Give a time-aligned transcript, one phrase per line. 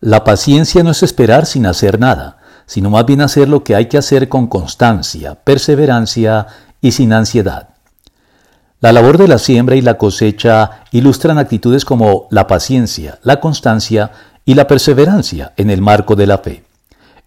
[0.00, 3.86] La paciencia no es esperar sin hacer nada, sino más bien hacer lo que hay
[3.86, 6.46] que hacer con constancia, perseverancia
[6.82, 7.70] y sin ansiedad.
[8.80, 14.10] La labor de la siembra y la cosecha ilustran actitudes como la paciencia, la constancia
[14.44, 16.62] y la perseverancia en el marco de la fe.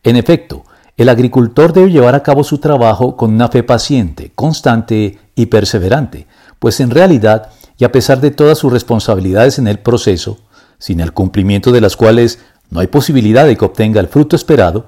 [0.04, 0.64] En efecto,
[0.96, 6.28] el agricultor debe llevar a cabo su trabajo con una fe paciente, constante y perseverante,
[6.60, 10.38] pues en realidad, y a pesar de todas sus responsabilidades en el proceso,
[10.78, 12.40] sin el cumplimiento de las cuales
[12.70, 14.88] no hay posibilidad de que obtenga el fruto esperado,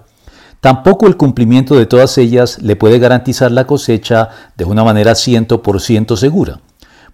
[0.60, 6.16] tampoco el cumplimiento de todas ellas le puede garantizar la cosecha de una manera 100%
[6.16, 6.60] segura,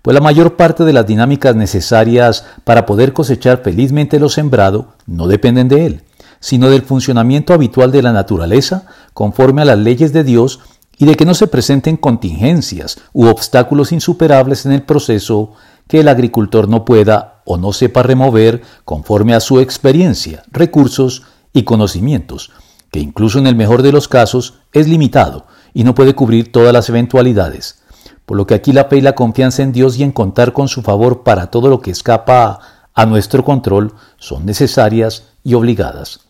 [0.01, 5.27] pues la mayor parte de las dinámicas necesarias para poder cosechar felizmente lo sembrado no
[5.27, 6.03] dependen de él,
[6.39, 10.59] sino del funcionamiento habitual de la naturaleza conforme a las leyes de Dios
[10.97, 15.53] y de que no se presenten contingencias u obstáculos insuperables en el proceso
[15.87, 21.23] que el agricultor no pueda o no sepa remover conforme a su experiencia, recursos
[21.53, 22.51] y conocimientos,
[22.91, 26.73] que incluso en el mejor de los casos es limitado y no puede cubrir todas
[26.73, 27.83] las eventualidades.
[28.25, 30.67] Por lo que aquí la fe y la confianza en Dios y en contar con
[30.67, 32.59] su favor para todo lo que escapa
[32.93, 36.21] a nuestro control son necesarias y obligadas.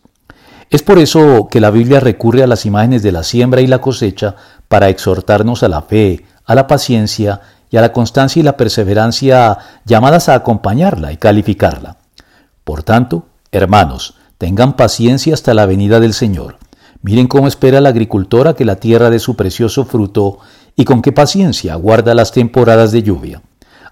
[0.70, 3.80] Es por eso que la Biblia recurre a las imágenes de la siembra y la
[3.80, 4.36] cosecha
[4.68, 9.58] para exhortarnos a la fe, a la paciencia y a la constancia y la perseverancia
[9.84, 11.98] llamadas a acompañarla y calificarla.
[12.64, 16.58] Por tanto, hermanos, tengan paciencia hasta la venida del Señor.
[17.02, 20.38] Miren cómo espera la agricultora que la tierra dé su precioso fruto
[20.76, 23.42] y con qué paciencia aguarda las temporadas de lluvia.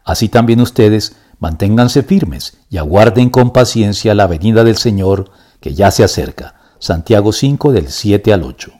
[0.04, 5.30] Así también ustedes manténganse firmes y aguarden con paciencia la venida del Señor
[5.60, 6.54] que ya se acerca.
[6.78, 8.70] Santiago 5 del 7 al 8.